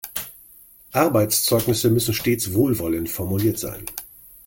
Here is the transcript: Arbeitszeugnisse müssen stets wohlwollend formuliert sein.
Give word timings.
Arbeitszeugnisse 0.93 1.91
müssen 1.91 2.15
stets 2.15 2.55
wohlwollend 2.55 3.07
formuliert 3.07 3.59
sein. 3.59 3.85